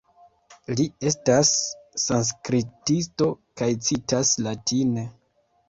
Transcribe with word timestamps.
Li 0.79 0.85
estas 1.09 1.51
sanskritisto 2.05 3.29
kaj 3.63 3.71
citas 3.91 4.35
latine. 4.51 5.09